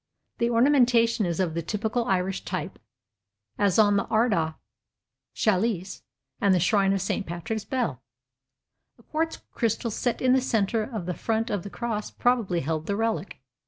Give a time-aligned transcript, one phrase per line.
[0.39, 2.79] The ornamentation is of the typical Irish type,
[3.59, 4.55] as on the Ardagh
[5.35, 6.01] Chalice
[6.41, 7.23] and the Shrine of St.
[7.27, 8.01] Patrick's Bell.
[8.97, 12.87] A quartz crystal set in the centre of the front of the cross probably held
[12.87, 13.41] the relic.